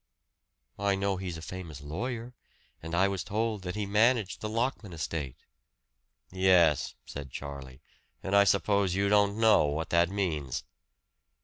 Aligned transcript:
"I 0.79 0.95
know 0.95 1.17
he's 1.17 1.37
a 1.37 1.43
famous 1.43 1.79
lawyer; 1.81 2.33
and 2.81 2.95
I 2.95 3.07
was 3.07 3.23
told 3.23 3.61
that 3.61 3.75
he 3.75 3.85
managed 3.85 4.41
the 4.41 4.49
Lockman 4.49 4.93
estate." 4.93 5.35
"Yes," 6.31 6.95
said 7.05 7.29
Charlie, 7.29 7.81
"and 8.23 8.35
I 8.35 8.43
suppose 8.45 8.95
you 8.95 9.09
don't 9.09 9.37
know 9.37 9.65
what 9.67 9.91
that 9.91 10.09
means!" 10.09 10.63